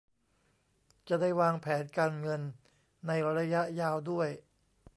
[1.09, 2.41] จะได้วางแผนการเงิน
[3.07, 4.29] ในระยะยาวด้วย